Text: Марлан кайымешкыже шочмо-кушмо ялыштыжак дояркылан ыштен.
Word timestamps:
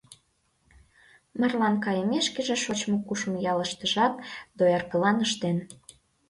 Марлан 1.39 1.75
кайымешкыже 1.85 2.55
шочмо-кушмо 2.63 3.37
ялыштыжак 3.51 4.13
дояркылан 4.57 5.17
ыштен. 5.25 5.57